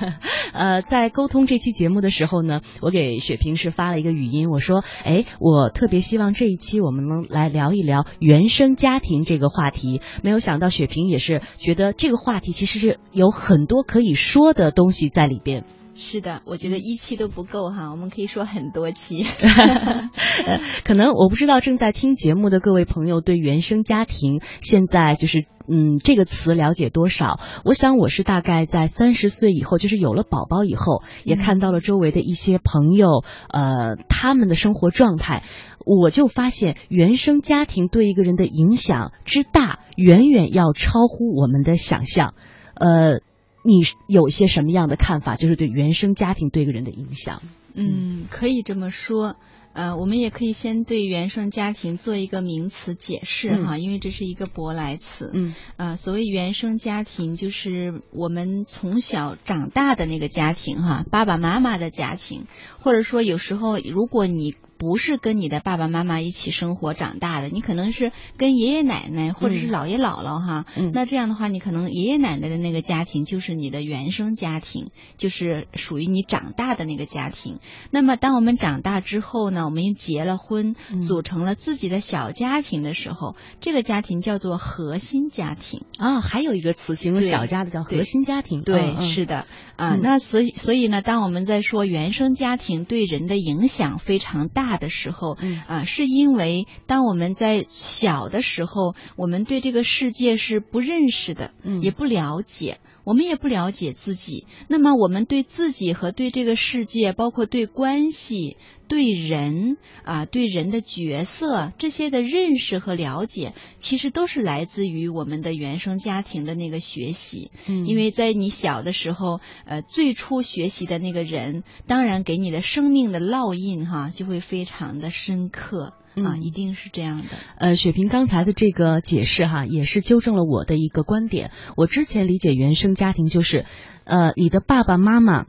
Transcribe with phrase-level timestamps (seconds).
[0.52, 10.00] 呃，在沟通这期节目的时候呢，我给雪萍是发了一个语音，我说，哎，我特别希望这一期我们能来聊一聊原生家庭这个话题。
[10.22, 15.64] 没有想到雪萍也是觉得这个话题其实是有很多可以说的东西在里边。
[15.98, 19.24] 是的，我觉得一期都不够哈，我们可以说很多期。
[20.84, 27.40] 可能我不知道正在听节目的各位朋友对原生家庭现在就是嗯这个词了解多少？
[27.64, 35.44] 我想我是大概在三十岁以后，就是有了宝宝以后，也看到了周围的一些朋友呃他们的生活状态，
[35.84, 42.34] 我就发现原生家庭对一个人的影响之大，远远要超乎我们的想象。
[42.74, 43.20] 呃。
[43.66, 45.34] 你有些什么样的看法？
[45.34, 47.42] 就是对原生家庭对个人的影响？
[47.74, 49.36] 嗯，可以这么说。
[49.76, 55.30] 呃，我们也可以先对原生家庭做一个名词解释哈，因为这是一个舶来词。
[55.34, 55.54] 嗯。
[55.76, 62.46] 呃，所谓原生家庭，就是我们从小长大的那个家庭哈，爸爸妈妈的家庭，
[62.80, 64.54] 或者说有时候如果你。
[64.78, 70.66] 不是跟你的爸爸妈妈一起生活长大的，你可能是跟爷爷奶奶或者是姥爷姥姥哈。
[70.76, 70.90] 嗯。
[70.92, 77.58] 那这样的话，你可能爷爷奶奶的那个家庭就是你的原生家庭，就是属于你长大的那个家庭。
[77.90, 80.74] 那么，当我们长大之后呢，我们结了婚，
[81.06, 86.20] 组成了自己的小家庭的时候，这个家庭叫做核心家庭啊。
[86.20, 88.62] 还有一个词形容小家的叫核心家庭。
[88.62, 89.96] 对，是的啊。
[90.00, 94.76] 那所以，所以呢，当我们在说原生家庭对人的影响非常大。
[94.76, 102.76] 的时候，啊，是因为当我们在小的时候，我们对这个世界是不认识的，嗯，也不了解，
[103.06, 104.46] 我们也不了解自己。
[104.68, 108.56] 那么，我们对自己和对这个世界，包括对关系、
[108.88, 117.52] 对人啊、对人的角色这些的认识和了解，其实都是来自于我们的原生家庭的那个学习。
[117.68, 124.56] 嗯，因为在你小的时候，呃，最初学习的那个人，当然给你的生命的烙印哈，就会非。
[124.56, 125.92] 非常的深刻
[126.24, 127.24] 啊，一定是这样的。
[127.56, 131.50] 呃，雪萍刚才的这个解释哈，也是纠正了我的一个观点。
[131.76, 133.66] 我之前理解原生家庭就是，
[134.04, 135.46] 呃，你的爸爸妈妈。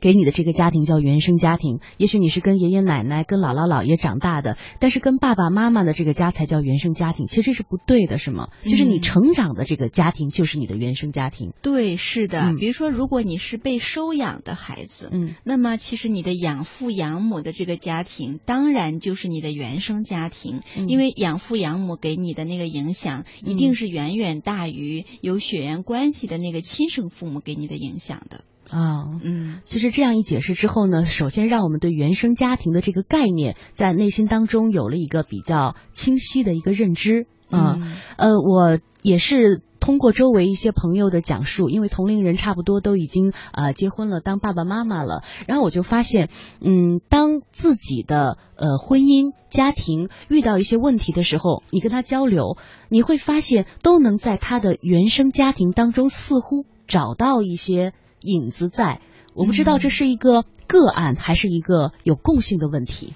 [0.00, 8.48] 给你的这个家庭叫原生家庭，也许你是跟爷爷奶奶、跟姥姥姥爷长大的，但是跟爸爸妈妈的这个家才叫原生家庭，其实这是不对的，是吗？
[8.64, 11.52] 就是你成长的这个家庭就是你的原生家庭。
[11.62, 12.54] 对，是的。
[12.58, 28.44] 比如说，如果你是被收养的孩子，嗯，那么其实你的养父养母的这个家庭，当然就是你的原生家庭，因为养父养母给你的那个影响，一定是远远大于有血缘关系的那个亲生父母给你的影响的。
[28.70, 37.78] 啊，嗯，其实这样一解释之后呢，首先让我们对原生家庭的这个概念在内心当中有了一个比较清晰的一个认知啊。
[38.16, 46.28] 呃，我也是通过周围一些朋友的讲述，因为同龄人差不多都已经呃结婚了，当爸爸妈妈了，然后我就发现，
[46.60, 52.56] 嗯，当自己的呃婚姻家庭遇到一些问题的时候，你跟他交流，
[52.88, 57.92] 你会发现都能在他的原生家庭当中似乎找到一些。
[58.26, 59.00] 影子在，
[59.34, 63.14] 我不知道这是一个个案还是一个有共性的问题。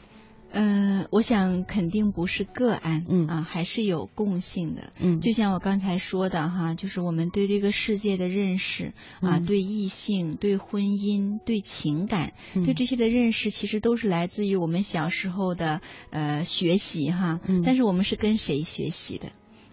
[0.53, 4.91] 嗯，我想肯定不是个案，嗯啊，还是有共性的。
[4.99, 17.39] 嗯，就像我刚才说的哈，就是我们对这个世界的认识啊，对异性、对婚姻、对情感、对这些的认识，其实都是来自于我们小时候的呃学习哈。
[17.47, 19.29] 嗯，但是我们是跟谁学习的？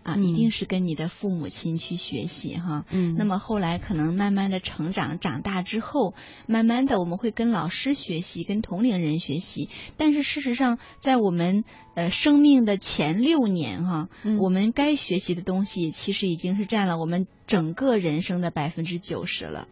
[0.08, 2.86] 啊，一定是跟你的父母亲去学习哈。
[2.90, 6.14] 嗯，那么后来可能慢慢的成长，长大之后，
[6.48, 9.68] 慢慢的我们会跟老师学习，跟同龄人学习。
[9.98, 14.08] 但是事实上，在我们呃生命的前六年哈，
[14.40, 19.68] 我们该学习的东西其实已经是占了我们整个人生的百分之九十了。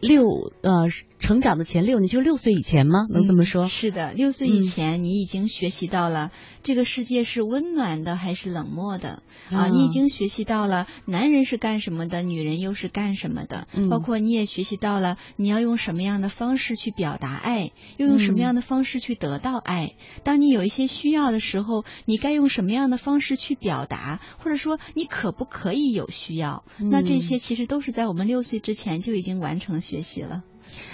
[0.00, 0.22] 六
[0.62, 0.88] 呃，
[1.20, 3.06] 成长的前六年就六岁以前吗？
[3.10, 3.66] 能这么说？
[3.66, 6.30] 是的，六岁以前你已经学习到了
[6.62, 9.68] 这个世界是温暖的还是冷漠的啊？
[9.68, 13.68] 你已经学习到了男人是干什么的，女人又是干什么的？
[13.90, 19.94] 包括你也学习到了你要用什么样的方式去表达爱，又用什么样的方式去得到爱。
[20.24, 26.64] 当你有一些需要的时候，你该用什么样的方式去表达，或者说你可不可以有需要？
[26.78, 29.80] 那这些其实都是在我们六岁之前就已经完成。
[29.80, 30.42] 学习了，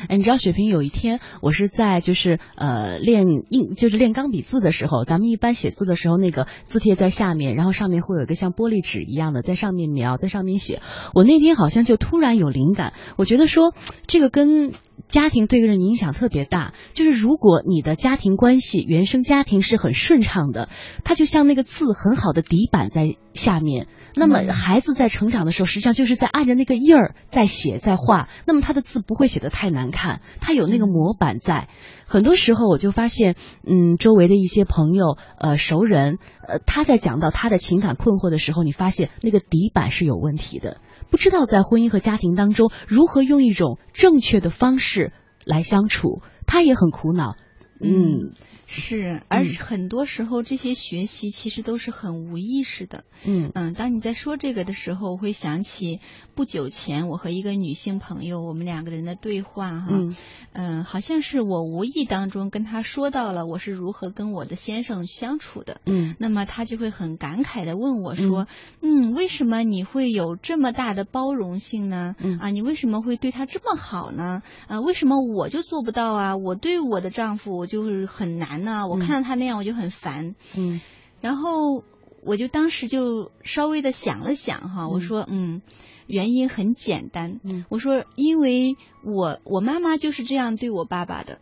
[0.08, 10.81] 哎，你知道雪萍有一天，我是在就是呃练硬，就是练钢笔字的时候，咱们一般写字的时候，那个字帖在下面，然后上面会有一个像玻璃纸一样的，在上面描，在上面写。
[11.14, 13.75] 我那天好像就突然有灵感，我觉得说
[14.06, 14.73] 这个跟
[15.08, 16.75] 家庭对个人影响特别大。
[16.94, 20.69] 就是如果你的家庭关系、原生家庭是很顺畅的，
[21.04, 23.87] 它就像那个字很好的底板在下面。
[24.14, 31.69] 那么孩子在成长的时候，实际上就是在按着那个印儿在写在画，那么他的字不会写的太难看，他有那个模板在。
[32.08, 33.34] 很多时候我就发现，
[33.66, 40.80] 嗯，周围的一些朋友、呃熟人，呃他在讲到他的情感困惑的时候，你发现那个底板是有问题的，
[41.10, 45.12] 不知道在婚姻和家庭当中如何用一种正确的方式
[45.44, 47.34] 来相处，他也很苦恼，
[47.81, 48.32] 嗯。
[48.69, 53.05] 是，而很多时候这些学习其实都是很无意识的。
[53.25, 56.00] 嗯嗯，当你在说这个的时候，我会想起
[56.34, 59.87] 不久前我和一个女性朋友我们两个人的对话哈。
[59.93, 60.17] 嗯
[60.52, 65.81] 嗯，好像是我无意当中跟她说到了我是如何跟我的先生相处的。
[65.87, 68.49] 嗯，那么她就会很感慨的问我说
[68.82, 72.17] ：“嗯，为什么你会有这么大的包容性呢？
[72.19, 74.43] 嗯啊，你为什么会对他这么好呢？
[74.67, 76.37] 啊，为什么我就做不到啊？
[76.37, 80.80] 我对我的丈夫我就是很难。”呐我看到他那样我就很烦，嗯，
[81.20, 81.82] 然后
[82.22, 85.62] 我就当时就稍微的想了想哈，我说嗯，
[86.06, 91.40] 原因很简单，嗯，我说因为我我妈妈就是这样对我爸爸的，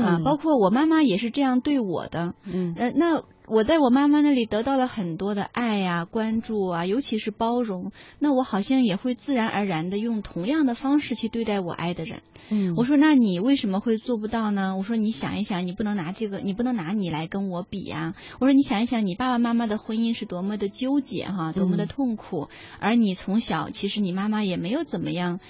[0.00, 3.22] 啊，包括我妈妈也是这样对我的，嗯，呃那。
[3.48, 7.90] 我在我妈妈那里得到了很多的爱呀、关注啊，尤其是包容。
[8.20, 12.22] 那我好像也会自然而然的用同样的方式去对待我爱的人。
[12.50, 14.76] 嗯，我说那你为什么会做不到呢？
[14.76, 18.14] 我说你想一想，你不能拿这个，你不能拿你来跟我比呀。
[18.38, 22.48] 我说你想一想，你爸爸妈妈的婚姻是多么的纠结哈，多么的痛苦，
[22.78, 25.40] 而你从小其实你妈妈也没有怎么样。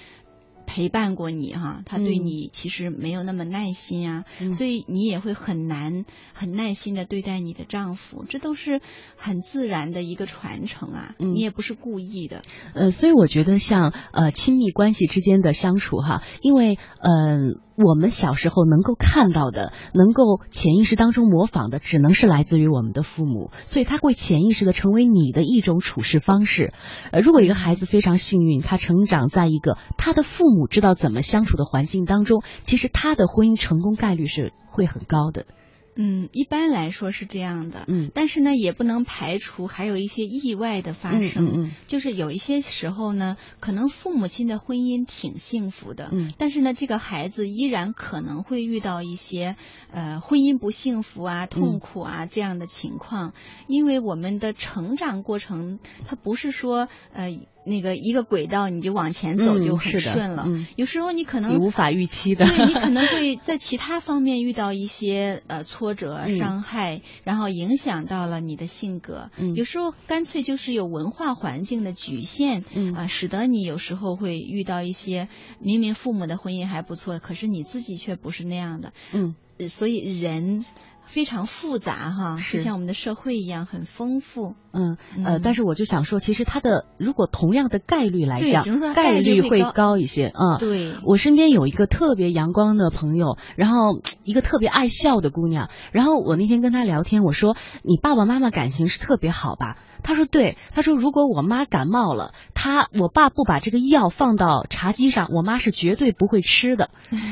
[0.73, 4.25] 陪伴过你哈，他对你其实没有那么耐心啊，
[4.57, 6.03] 所以你也会很难
[6.33, 8.81] 很耐心的对待你的丈夫，这都是
[9.15, 12.41] 很自然的一个传承啊，你也不是故意的。
[12.73, 17.59] 呃，所以我觉得像呃亲密关系之间的相处哈，因为嗯。
[17.75, 26.73] 我们小时候能够看到的，能够潜意识当中模仿的，只能是来自于我们的父母，所以他会潜意识的成为你的一种处事方式。
[27.11, 35.45] 呃，如果一个孩子非常幸运，他成长在一个他的父母知道怎么相处的环境当中，其实他的婚姻成功概率是会很高的。
[35.95, 37.85] 嗯，一般来说是这样的。
[37.87, 41.45] 嗯，但是呢，也不能排除还有一些意外的发生。
[41.45, 41.71] 嗯嗯。
[41.87, 46.09] 就是有一些时候呢，可能父母亲的婚姻挺幸福的。
[46.11, 46.33] 嗯。
[46.37, 49.55] 但是呢，这个孩子依然可能会遇到一些
[49.91, 53.33] 呃婚姻不幸福啊、痛苦啊这样的情况，
[53.67, 57.39] 因为我们的成长过程，它不是说呃。
[57.65, 69.29] 那个一个轨道你就往前走就很顺了，有时候你可能无法预期的，对你可能 会在其他方面遇到一些呃挫折、伤害，然后影响到了你的性格。
[69.55, 72.63] 有时候干脆就是有文化环境的局限，
[72.95, 75.27] 啊，使得你有时候会遇到一些
[75.59, 78.93] 明明父母的婚姻还不错，可是你自己却不是那样的。
[79.11, 79.35] 嗯，
[79.69, 80.65] 所以人。
[81.13, 84.55] 非常复杂哈，是像我们的社会一样很丰富。
[84.71, 90.57] 嗯呃，但是我就想说，其实它的如果同样的概率来讲，概率会高一些啊。
[90.57, 99.77] 对，我身边有一个特别阳光的朋友，然后一个特别爱笑的姑娘，然后我那天跟她聊天，我说你爸爸妈妈感情是特别好吧？
[100.03, 106.89] 他说对，他说如果我妈感冒了，他我爸不把这个药放到茶几上，我妈是绝对不会吃的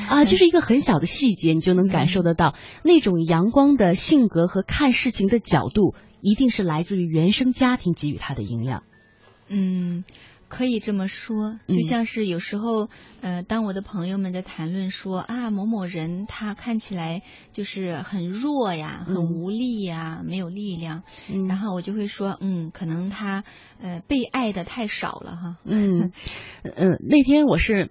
[0.09, 8.83] 啊，就是一个很小的细节，你就能感受得到那种阳光的性格和看事情的角度，一定是来自于原生家庭给予他的营养。
[9.47, 10.03] 嗯。
[10.51, 12.89] 可以这么说，就像是有时候，
[13.21, 17.21] 呃，当我的朋友们在谈论说啊，某某人他看起来
[17.53, 21.03] 就是很弱呀，很无力呀，没有力量，
[21.47, 23.45] 然后我就会说，嗯，可能他
[23.79, 25.57] 呃被爱的太少了哈。
[25.63, 26.11] 嗯
[26.63, 27.89] 嗯，那天我是。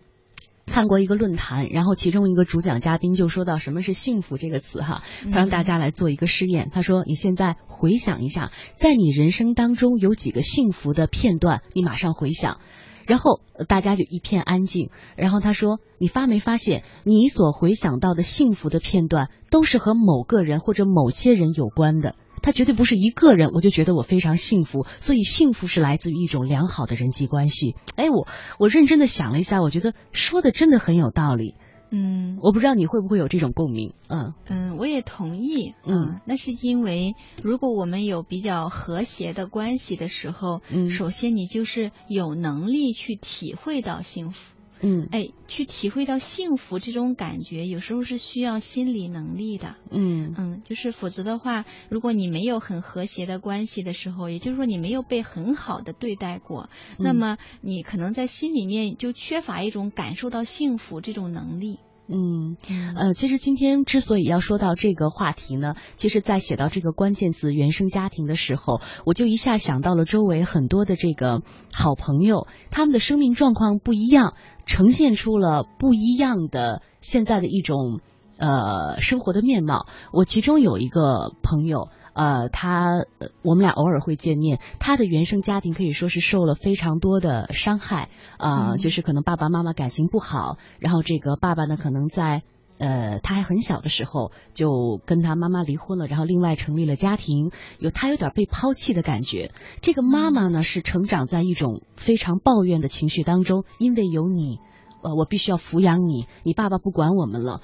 [0.71, 6.71] 看过一个论坛，然后其中一个主讲嘉宾就说到什么是幸福这个词哈，他让大家来做一个试验。
[6.73, 12.61] 他说：“你现在回想一下，在你人生当中有几个幸福的片段，你马上回想。”
[13.05, 14.91] 然后大家就一片安静。
[15.17, 24.87] 然后他说：“你发没发现，你所回想到的幸福的片段，都是和某个人或者某些人有关的。”他绝对不是一个人，我就觉得我非常幸福。
[24.99, 27.75] 所以幸福是来自于一种良好的人际关系。
[27.97, 28.27] 哎，我
[28.59, 31.55] 我认真的想了一下，我觉得说的真的很有道理。
[31.93, 33.95] 嗯，我不知道你会不会有这种共鸣。
[34.09, 35.75] 嗯嗯，我也同意。
[35.85, 44.55] 嗯，那是因为如果我们有比较和谐的关系的时候，嗯，首先你就是有能力去体会到幸福。
[44.83, 49.77] 嗯，哎，去体会到幸福这种感觉，有时候是需要心理能力的。
[49.91, 61.79] 嗯嗯，就是否则的话，如果你没有很和谐的关系的时候，也就是说你没有被很好的对待过，那么你可能在心里面就缺乏一种感受到幸福这种能力。
[62.13, 62.57] 嗯，
[62.97, 74.35] 呃，其实今天之所以要说到这个话题呢，其实，在写到这个关键词“原生家庭”的时候，我就一下想到了周围很多的这个好朋友，他们的生命状况不一样，
[74.67, 78.01] 呈现出了不一样的现在的一种
[78.37, 79.87] 呃生活的面貌。
[80.13, 81.91] 我其中有一个朋友。
[82.21, 83.07] 呃，他
[83.41, 84.61] 我们俩偶尔会见面。
[84.79, 92.43] 他的原生家庭可以说是受了非常多的伤害啊，就是可能爸爸妈妈感情不好，然后这个爸爸呢，可能在
[92.79, 99.51] 呃他还很小的时候就跟他妈妈离婚了，然后另外成立了家庭，有他有点被抛弃的感觉。
[99.81, 104.59] 这个妈妈呢是成长在一种非常抱怨的情绪当中，因为有你，
[105.01, 107.63] 呃，我必须要抚养你，你爸爸不管我们了，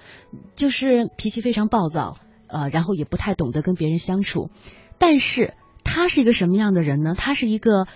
[0.54, 2.16] 就是脾气非常暴躁。
[2.48, 4.50] 呃，然后也不太懂得跟别人相处，
[4.98, 7.14] 但是他是一个什么样的人呢？
[7.16, 7.86] 他是一个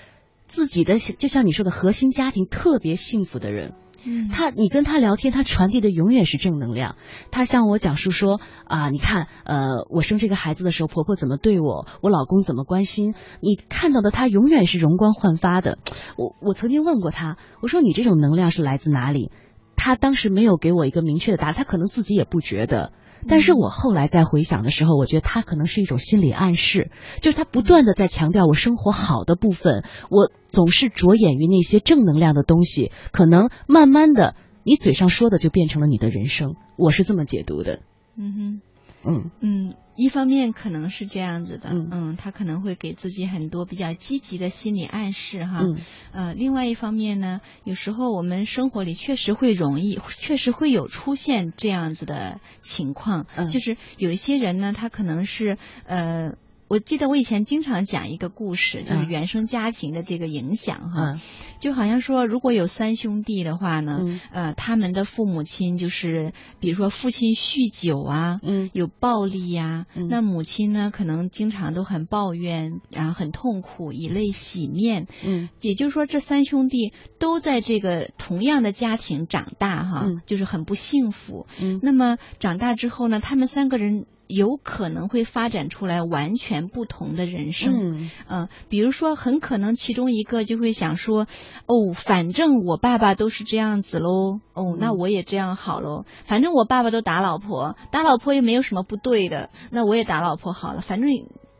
[0.46, 3.74] 自己的，就像你说的核心家庭特别幸福的人。
[4.06, 6.96] 嗯，他你跟他聊天，他传递的永远是正能量。
[7.30, 13.14] 他向我讲述说啊，你看，呃，我生这个孩子的时候，婆婆怎么对我，我老公怎么关心。
[13.40, 15.76] 你看到的他永远是容光焕发的。
[16.16, 19.30] 我我曾经问过他，我说你这种能量是来自哪里？
[19.76, 22.92] 他当时没有给我一个明确的答案，他可能自己也不觉得。
[23.28, 34.34] 但是我后来在回想的时候，我觉得他可能是一种心理暗示，就是他不断的在强调我生活好的部分，我总是着眼于那些正能量的东西，可能慢慢的，
[34.64, 37.80] 你嘴上说的就变成了你的人生，我是这么解读的。
[38.16, 38.60] 嗯哼。
[39.02, 45.60] 嗯嗯，一方面可能是这样子的，嗯，他可能会给自己很多比较积极的心理暗示哈，
[46.12, 56.32] 呃，另外一方面呢，有时候我们生活里确实会容易，确实会有出现这样子的情况，就是有一些人呢，他可能是呃。
[56.70, 61.20] 我记得我以前经常讲一个故事，就是原生家庭的这个影响哈，
[61.58, 63.98] 就好像说如果有三兄弟的话呢，
[64.30, 84.06] 呃，他们的父母亲就是，比如说父亲酗酒啊，嗯，有暴力呀，那母亲呢可能经常都很抱怨，然后很痛苦，以泪洗面，嗯，也就是说这三兄弟都在这个同样的家庭长大哈，就是很不幸福，嗯，那么长大之后呢，他们三个人。
[84.30, 91.26] 有可能会发展出来完全不同的人生，嗯，比如说，很可能其中一个就会想说，
[91.66, 101.10] 哦，反正我爸爸都是这样子喽，哦，那我也这样好喽，反正我爸爸都打老婆，打老婆又没有什么不对的，那我也打老婆好了，反正。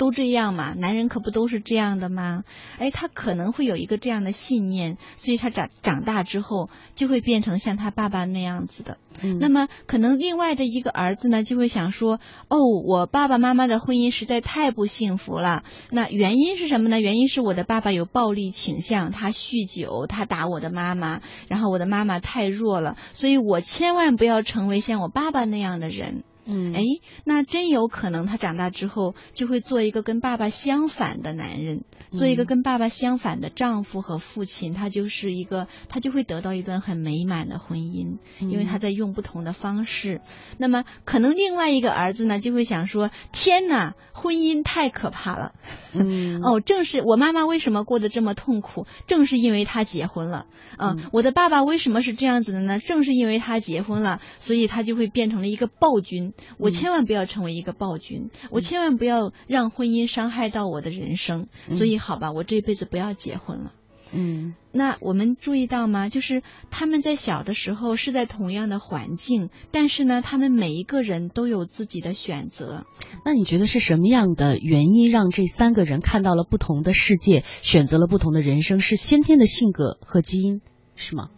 [0.00, 2.44] 都这样嘛，男人可不都是这样的吗？
[2.78, 8.96] 哎，他可能会有一个这样的信念，所以他长长大之后就会变成像他爸爸那样子的。
[9.20, 15.64] 嗯，那么可能另外的一个儿子呢，就会想说，哦，我爸爸妈妈的婚姻实在太不幸福了。
[15.90, 16.98] 那原因是什么呢？
[16.98, 26.24] 原因是我的爸爸有暴力倾向，他酗酒，他打我的妈妈，然后我的妈妈太弱了，所以我千万不要成为像我爸爸那样的人。
[26.50, 26.82] 嗯，哎，
[27.24, 40.20] 那真有可能他长大之后就会做一个跟爸爸相反的男人，做一个跟爸爸相反的丈夫和父亲，他就是一个，他就会得到一段很美满的婚姻，因为他在用不同的方式。
[40.58, 45.54] 那么可能另外一个儿子呢，就会想说：天哪，婚姻太可怕了。
[45.94, 50.46] 嗯， 哦，正是我妈妈为什么过得这么痛苦，正是因为她结婚了。
[50.76, 52.78] 啊，我的爸爸为什么是这样子的呢？
[52.78, 56.32] 正是因为他结婚了，所以他就会变成了一个暴君。
[56.58, 61.48] 我千万不要成为一个暴君，我千万不要让婚姻伤害到我的人生。
[61.68, 63.72] 所以，好吧，我这辈子不要结婚了。
[64.12, 66.08] 嗯，那我们注意到吗？
[66.08, 66.42] 就是
[66.72, 72.86] 他们在小的时候是在同样的环境，但是呢，他们每一个人都有自己的选择。
[73.24, 78.80] 那你觉得是什么样的原因让这三个人看到了不同的世界，选择了不同的人生？
[78.80, 80.60] 是先天的性格和基因，
[80.96, 81.28] 是吗？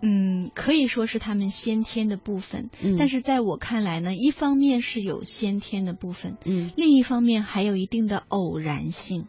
[0.00, 9.26] 嗯，可以说是他们先天的部分，但是在我看来呢，一方面是有先天的部分，嗯，另一方面还有一定的偶然性。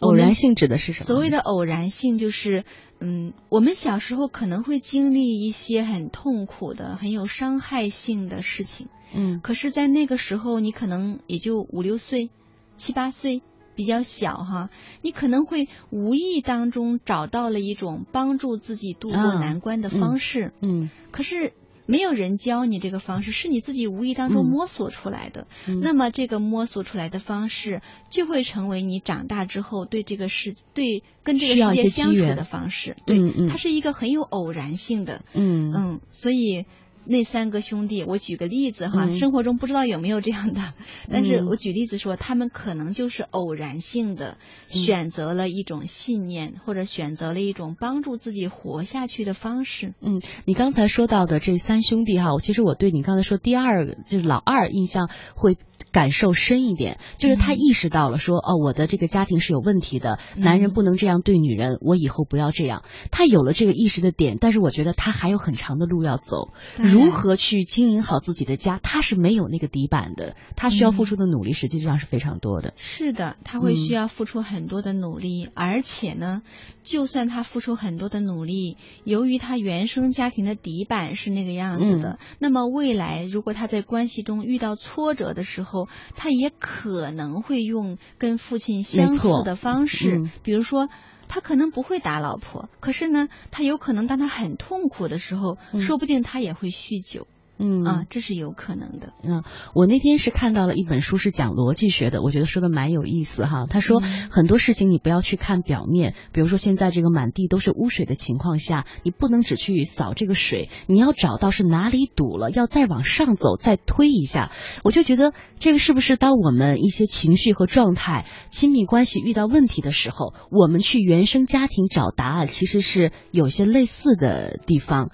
[0.00, 1.06] 偶然性指的是什么？
[1.06, 2.64] 所谓的偶然性就是，
[3.00, 12.30] 嗯，我们小时候可能会经历一些很痛苦的、很有伤害性的事情，嗯，可是，在那个时候，你可能也就五六岁、
[12.76, 13.42] 七八岁。
[13.74, 21.52] 比较小哈，你可能会无意当中找到了一种帮助自己度过难关的方式，嗯，可是
[21.86, 25.46] 没有人教你这个方式，是你自己无意当中摸索出来的。
[25.82, 32.96] 那么这个摸索出来的方式，就会成为你长大之后对这个世对跟这个世界相处的方式。
[33.06, 35.24] 对，嗯它是一个很有偶然性的。
[35.32, 36.66] 嗯嗯，所以。
[37.04, 40.74] 那三个兄弟，我举个例子哈，生活中不知道有没有这样的，
[41.10, 44.36] 但是我举例子说，他们可能就是偶然性的
[44.68, 49.94] 选择了一种信念，或者选择了一种帮助自己活下去的方式。
[50.00, 55.56] 嗯，你刚才说到的这三兄弟哈，其实我对你刚才说第二个就是老二印象会。
[55.90, 62.82] 感受深一点，就是他意识到了说，哦，我的这个家庭是有问题的，男人不能这样对女人，我以后不要这样。
[63.10, 66.48] 他有了这个意识的点，但是我觉得他还有很长的路要走。
[66.92, 72.74] 如何去经营好自己的家，他是没有那个底板的，他需要付出的努力实际上是非常多的。
[72.76, 76.42] 是的，他会需要付出很多的努力，而且呢，
[76.82, 90.88] 就算他付出很多的努力，由于他原生家庭的底板是那个样子的，那么未来如果他在关系中遇到挫折的时候，他也可能会用跟父亲相似的方式，比如说，
[91.32, 97.26] 他可能不会打老婆，可是呢，他有可能当他很痛苦的时候，说不定他也会酗酒。
[97.64, 99.12] 嗯啊，这是有可能的。
[99.22, 103.66] 嗯，我那天是看到了一本书，是讲逻辑学的，我觉得说的蛮有意思哈。
[103.70, 114.50] 他说很多事情你不要去看表面，比如说现在这个满地都是污水的情况下，你不能只去扫这个水，你要找到是哪里堵了，要再往上走，再推一下。
[114.82, 125.10] 我就觉得这个是不是当我们一些情绪和状态、亲密关系遇到问题的时候，我们去原生家庭找答案，其实是有些类似的地方。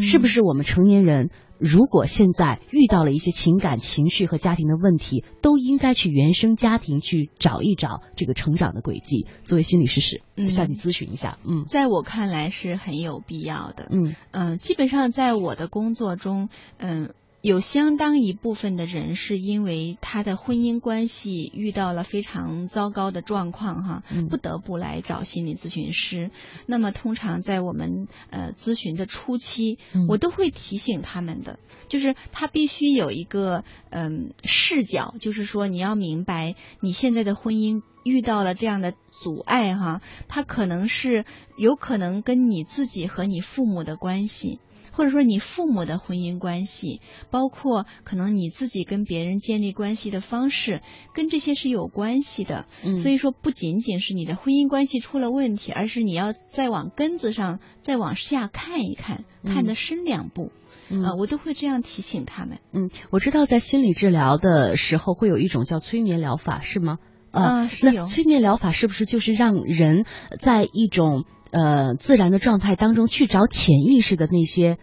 [0.00, 1.30] 是不是我们成年人？
[1.58, 9.26] 如果现在遇到了一些情感、情绪和家庭的问题，都应该去原生家庭去找一找这个成长的轨迹。
[9.44, 11.38] 作为心理师时，向你咨询一下。
[11.44, 13.86] 嗯，在我看来是很有必要的。
[13.92, 17.14] 嗯嗯，基本上在我的工作中，嗯。
[17.42, 26.30] 有相当一部分的人是因为他的婚姻关系遇到了非常糟糕的状况，哈，不得不来找心理咨询师。
[26.66, 31.58] 那么，通常在我们呃咨询的初期，我都会提醒他们的，
[31.88, 41.24] 就是他必须有一个嗯视角，就是说你要明白你现在的婚姻遇到了这样的阻碍，哈，他可能是
[41.56, 44.58] 有可能跟你自己和你父母的关系。
[44.94, 47.00] 或者说你父母的婚姻关系，
[47.30, 50.82] 包括可能你自己跟别人建立关系的方式，
[51.14, 52.66] 跟这些是有关系的。
[52.84, 60.52] 嗯，所以说不仅仅是你的婚姻关系出了问题，而是你要再往根子上再往下看一看，看得深两步。
[60.90, 62.58] 啊，我都会这样提醒他们。
[62.74, 66.98] 嗯，我知道在心理治疗的时候会有一种叫催眠疗法，是吗？
[67.32, 68.04] 啊，是有。
[68.04, 70.04] 催眠疗法是不是就是让人
[70.40, 71.24] 在一种？
[71.54, 74.78] 呃，自然的状态当中去找潜意识的那些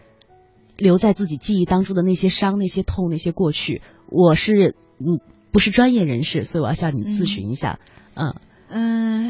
[0.78, 3.82] 留在自己记忆当中的那些伤、那些痛、那些过去。
[4.08, 5.20] 我是嗯，
[5.52, 7.80] 不是专业人士，所以我要向你咨询一下，
[8.14, 8.36] 嗯。
[8.36, 8.42] 嗯，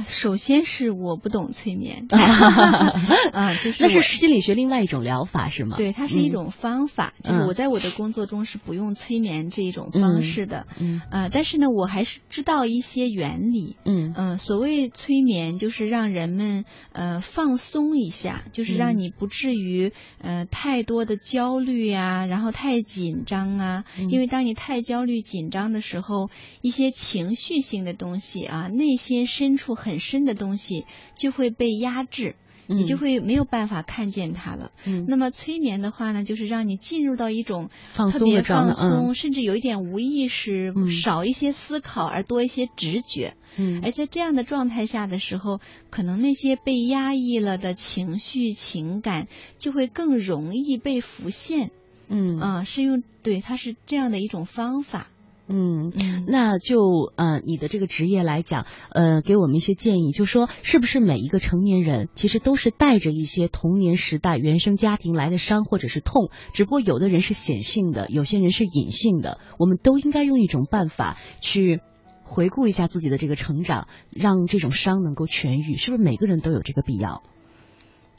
[0.07, 2.07] 首先是我不懂催眠，
[3.31, 5.77] 啊，就是那是心理学另外一种疗法是吗？
[5.77, 14.13] 对，它是一种方法，就是我在我的工作中是不用催眠这一种方式的，嗯，啊，但是呢，我还是知道一些原理，嗯。
[14.15, 26.29] 嗯，所谓催眠就是让人们呃放松一下，就是让你不至于呃太多的焦虑啊，然后太紧张啊，因为当你太焦虑紧张的时候，
[26.61, 29.28] 一些情绪性的东西啊，内心。
[29.29, 32.35] 深处很深的东西就会被压制，
[32.67, 34.71] 你就会没有办法看见它了。
[34.85, 37.69] 嗯，那么催眠的话呢，就是让你进入到一种
[38.11, 43.35] 特别放松，甚至有一点无意识，少一些思考而多一些直觉。
[43.55, 51.71] 嗯，而在这样的状态下的时候，可能那些被压抑了的情绪情感就会更容易被浮现。
[52.07, 55.07] 嗯啊，是用对，它是这样的一种方法。
[55.51, 55.91] 嗯，
[56.27, 71.81] 那就呃，你的这个职业来讲，呃，给我们一些建议，就说是不是每一个成年人其实都是带着一些童年时代原生家庭来的伤或者是痛，只不过有的人是显性的，有些人是隐性的，我们都应该用一种办法去
[72.23, 77.23] 回顾一下自己的这个成长，让这种伤能够痊愈，是不是每个人都有这个必要？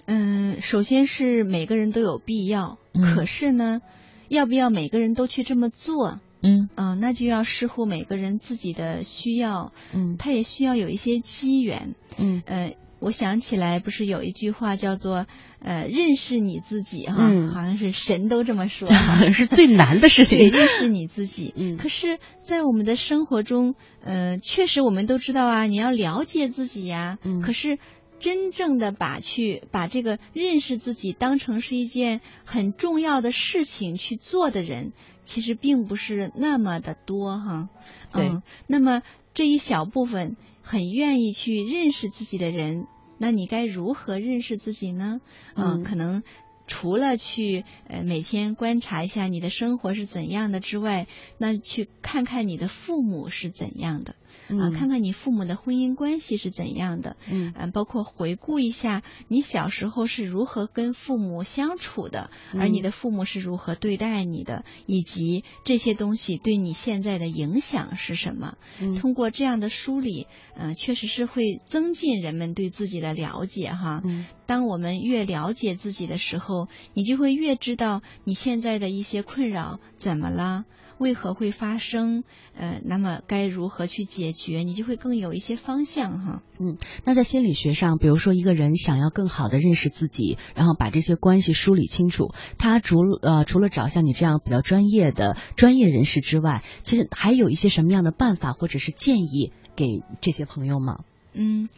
[0.07, 2.79] 嗯，首先是每个人都有必要，
[3.15, 3.83] 可是呢，
[4.29, 6.19] 要不要每个人都去这么做？
[6.43, 6.69] 嗯。
[6.75, 12.43] 啊，那就要视乎每个人自己的需要，嗯，他也需要有一些机缘，嗯。
[12.47, 15.27] 呃，我想起来不是有一句话叫做
[15.61, 18.89] 呃认识你自己哈，好像是神都这么说，
[19.33, 21.55] 是最难的事情，认识你自己。
[21.57, 27.79] 嗯，可是，在我们的生活中，呃，确实我们都知道啊，你要了解自己呀，嗯，可是。
[28.23, 34.93] 真正的把去把这个认识自己当成是一件很重要的事情去做的人，
[35.31, 37.69] 其实并不是那么的多哈。
[38.13, 45.21] 嗯，那么这一小部分很愿意去认识自己的人，那你该如何认识自己呢？
[45.55, 46.25] 嗯，可能。
[46.67, 54.15] 除了去呃每天观察一下你的生活是怎样的之外，那去看看你的父母是怎样的。
[54.49, 68.57] 啊，看看你父母的婚姻关系是怎样的，嗯，包括回顾一下你小时候是如何跟父母相处的，而你的父母是如何对待你的，以及这些东西对你现在的影响是什么。
[69.01, 74.03] 通过这样的梳理，嗯，确实是会增进人们对自己的了解哈。
[74.47, 80.65] 当我们越了解自己的时候，你就会越知道你现在的一些困扰怎么了。
[81.01, 82.25] 为何会发生？
[82.55, 84.59] 呃，那么该如何去解决？
[84.59, 86.43] 你就会更有一些方向哈。
[86.61, 99.87] 嗯，那在心理学上，比如说一个人想要更好的认识自己，然后把这些关系梳理清楚，他除呃除了找像你这样比较专业的专业人士之外，其实还有一些什么样的办法或者是建议给
[100.21, 100.99] 这些朋友吗？
[101.33, 101.71] 嗯。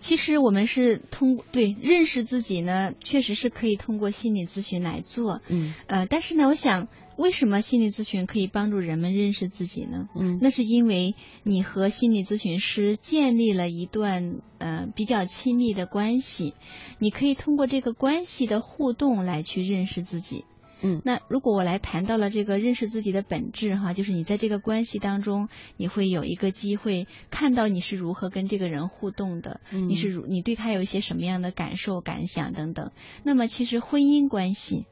[0.00, 5.40] 其实我们是通对认识自己呢，确实是可以通过心理咨询来做。
[5.48, 10.08] 嗯，呃，但是呢，我想为什么心理咨询可以帮助人们认识自己呢？
[10.14, 16.54] 嗯，那是因为你和心理咨询师建立了一段呃比较亲密的关系，
[16.98, 20.44] 你可以通过这个关系的互动来去认识自己。
[20.80, 32.92] 嗯，那如果我来谈到了这个认识自己的本质哈，就是你在这个关系当中，你会有一个机会看到你是如何跟这个人互动的，你是如你对他有一些什么样的感受、感想等等。
[33.24, 34.86] 那么其实婚姻关系、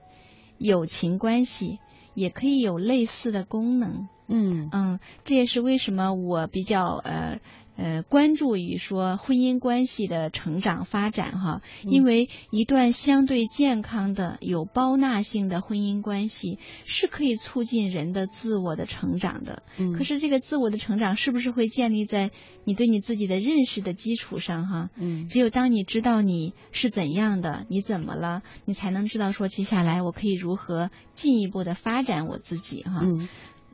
[0.59, 1.79] 友情关系
[2.15, 4.09] 也可以有类似的功能。
[4.29, 7.41] 嗯嗯，这也是为什么我比较呃。
[7.77, 19.63] 呃，关注于说婚姻关系的成长发展哈，因为一段相对健康的、有包纳性的婚姻关系是可以促进人的自我的成长的。
[19.77, 22.31] 嗯，可是这个自我的成长是不是会建立在
[22.65, 24.91] 你对你自己的认识的基础上哈？
[24.97, 33.03] 嗯，只有当你知道你是怎样的，你怎么了，你才能知道说接下来我可以如何进一步的发展我自己哈。
[33.05, 33.29] 嗯。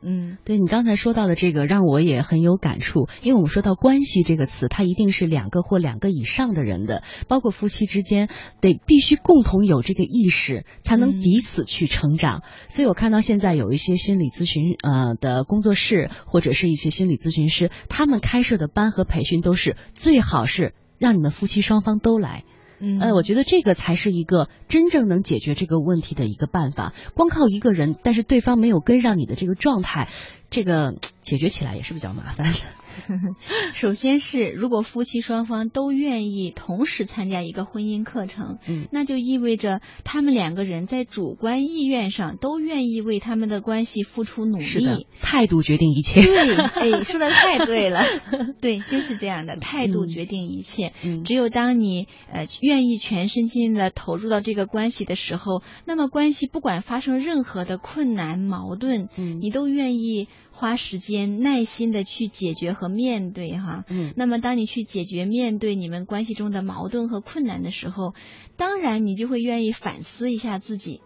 [0.05, 3.07] 嗯，对你刚才说到的这个，让我也很有感触。
[3.21, 8.29] 因为我们说到关系这个词，它一定是两个或两个以上的人的，包括夫妻之间，
[8.61, 12.43] 得必须共同有这个意识，才能彼此去成长。
[12.67, 22.43] 所以我看到现在有一些心理咨询呃的工作室，或者是一些心理咨询师，他们开设的班和培训都是最好是让你们夫妻双方都来。
[22.79, 26.93] 嗯呃，我觉得这个才是一个真正能解决这个问题的一个办法。
[27.13, 30.09] 光靠一个人，但是对方没有跟上你的这个状态，
[30.53, 32.59] 这个解决起来也是比较麻烦的。
[33.73, 45.07] 首先是，如果夫妻双方都愿意同时参加一个婚姻课程，嗯，那就意味着他们两个人在主观意愿上都愿意为他们的关系付出努力。
[45.19, 46.21] 态度决定一切。
[46.21, 48.03] 对，哎，说的太对了，
[48.61, 50.93] 对，就是这样的，态度决定一切。
[51.03, 60.27] 嗯，只有当你呃愿意全身心的投入到这个关系的时候，那么关系不管发生任何的困难矛盾，嗯，你都愿意。
[60.51, 68.13] 花时间耐心的去解决和面对哈，嗯，那么当你去解决面对你们关系中的矛盾和困难的时候，
[68.55, 71.01] 当然你就会愿意反思一下自己。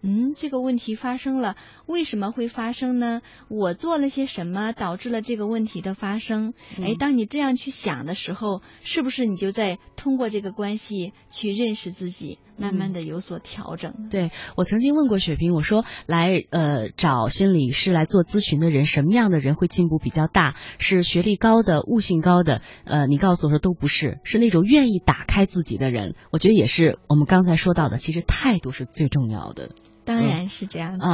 [0.00, 3.20] 嗯，这个问题发生了，为什么会发生呢？
[3.48, 6.54] 我做了些什么导致了这个问题的发生？
[6.80, 14.08] 哎，当你这样去想的时候，是不是你就在通过这个关系去认识自己，慢慢的有所调整？
[14.10, 20.54] 对我曾经问过雪萍，我说来呃找心理师来做咨询的人，什么样的人会进步比较大？
[20.78, 22.60] 是学历高的、悟性高的？
[22.84, 26.14] 呃，你告诉我说都不是，是那种愿意打开自己的人。
[26.30, 29.70] 我觉得也是我们刚才说到的，其实态度是最重要的。
[30.04, 31.06] 当然是这样子。